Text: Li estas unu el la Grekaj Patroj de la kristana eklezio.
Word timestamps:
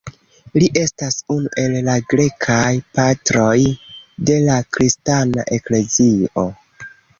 Li 0.61 0.69
estas 0.83 1.17
unu 1.33 1.51
el 1.63 1.75
la 1.87 1.97
Grekaj 2.13 2.71
Patroj 2.97 3.53
de 4.31 4.41
la 4.49 4.57
kristana 4.79 5.47
eklezio. 5.61 6.49